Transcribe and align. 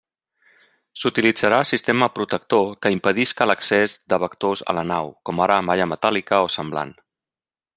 S'utilitzarà 1.01 1.59
sistema 1.71 2.07
protector 2.15 2.65
que 2.85 2.91
impedisca 2.95 3.47
l'accés 3.49 3.99
de 4.15 4.19
vectors 4.27 4.65
a 4.73 4.75
la 4.79 4.85
nau, 4.93 5.13
com 5.31 5.45
ara 5.47 5.59
malla 5.69 5.91
metàl·lica 5.93 6.41
o 6.49 6.51
semblant. 6.57 6.97